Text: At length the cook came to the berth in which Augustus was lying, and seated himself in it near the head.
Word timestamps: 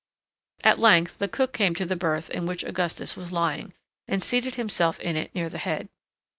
At 0.63 0.79
length 0.79 1.19
the 1.19 1.27
cook 1.27 1.53
came 1.53 1.75
to 1.75 1.85
the 1.85 1.95
berth 1.95 2.31
in 2.31 2.47
which 2.47 2.63
Augustus 2.63 3.15
was 3.15 3.31
lying, 3.31 3.75
and 4.07 4.23
seated 4.23 4.55
himself 4.55 4.99
in 4.99 5.15
it 5.15 5.35
near 5.35 5.47
the 5.47 5.59
head. 5.59 5.89